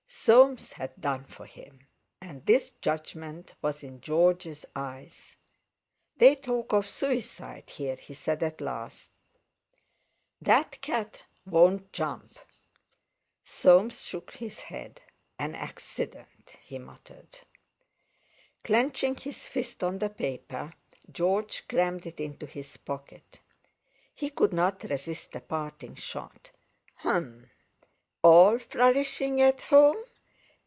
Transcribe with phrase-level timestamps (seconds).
[0.13, 1.87] Soames had done for him!
[2.21, 5.37] And this judgment was in George's eyes.
[6.17, 9.09] "They talk of suicide here," he said at last.
[10.39, 12.37] "That cat won't jump."
[13.43, 15.01] Soames shook his head.
[15.39, 17.39] "An accident," he muttered.
[18.63, 20.73] Clenching his fist on the paper,
[21.11, 23.39] George crammed it into his pocket.
[24.13, 26.51] He could not resist a parting shot.
[27.01, 27.49] "H'mm!
[28.23, 29.97] All flourishing at home?